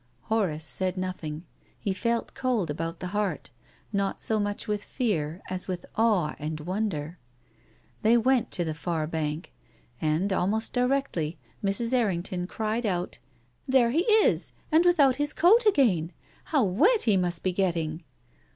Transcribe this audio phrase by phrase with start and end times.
[0.33, 1.43] Horace said nothing.
[1.77, 3.51] He felt cold about the heart,
[3.93, 7.19] not so much with fear as with awe and wonder.
[8.01, 9.53] They went to the far bank,
[10.01, 11.93] and almost directly Mrs.
[11.93, 13.19] Errington cried out"
[13.69, 16.13] There he is, and without his coat again!
[16.45, 18.03] How wet he must be getting